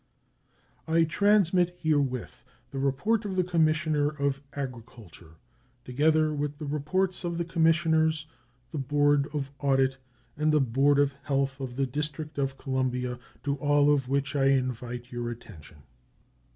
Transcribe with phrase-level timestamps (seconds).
[0.87, 5.35] I transmit herewith the report of the Commissioner of Agriculture,
[5.85, 8.25] together with the reports of the Commissioners,
[8.71, 9.99] the board of audit,
[10.35, 14.45] and the board of health of the District of Columbia, to all of which I
[14.45, 15.83] invite your attention.